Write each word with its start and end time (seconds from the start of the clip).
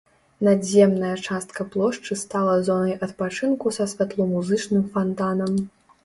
Надземная 0.45 1.11
частка 1.25 1.65
плошчы 1.73 2.15
стала 2.21 2.55
зонай 2.69 2.93
адпачынку 3.07 3.73
са 3.75 3.85
святломузычным 3.91 4.83
фантанам. 4.97 5.53